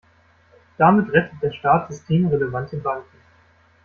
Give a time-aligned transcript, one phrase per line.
[0.79, 3.19] Damit rettet der Staat systemrelevante Banken.